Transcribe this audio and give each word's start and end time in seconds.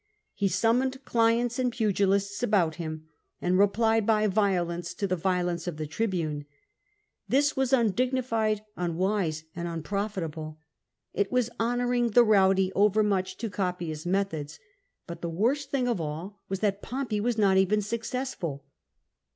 He 0.33 0.47
summoned 0.47 1.05
clients 1.05 1.59
and 1.59 1.71
pugilists 1.71 2.41
about 2.41 2.77
him, 2.77 3.09
and 3.39 3.55
replied 3.59 4.03
by 4.03 4.25
violence 4.25 4.95
to 4.95 5.05
the 5.05 5.15
violence 5.15 5.65
(d' 5.65 5.75
the 5.77 5.85
tribune. 5.85 6.47
This 7.29 7.55
was 7.55 7.71
undignified, 7.71 8.65
unwise, 8.75 9.43
and 9.55 9.67
unprofitable. 9.67 10.57
It 11.13 11.31
was 11.31 11.51
honouring 11.59 12.09
the 12.09 12.23
rowdy 12.23 12.73
overmuch 12.73 13.37
to 13.37 13.49
copy 13.51 13.89
his 13.89 14.07
methods. 14.07 14.59
But 15.05 15.21
the 15.21 15.29
worst 15.29 15.69
thing 15.69 15.87
of 15.87 16.01
all 16.01 16.39
was 16.49 16.61
that 16.61 16.81
Pompey 16.81 17.19
was 17.21 17.37
not 17.37 17.57
even 17.57 17.79
successful. 17.83 18.65